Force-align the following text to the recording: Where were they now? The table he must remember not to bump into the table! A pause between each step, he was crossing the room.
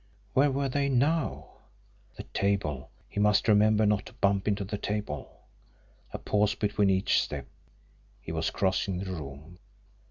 Where 0.33 0.49
were 0.49 0.67
they 0.67 0.89
now? 0.89 1.57
The 2.15 2.23
table 2.23 2.89
he 3.07 3.19
must 3.19 3.47
remember 3.47 3.85
not 3.85 4.07
to 4.07 4.13
bump 4.13 4.47
into 4.47 4.63
the 4.65 4.79
table! 4.79 5.41
A 6.11 6.17
pause 6.17 6.55
between 6.55 6.89
each 6.89 7.21
step, 7.21 7.45
he 8.19 8.31
was 8.31 8.49
crossing 8.49 8.97
the 8.97 9.11
room. 9.11 9.59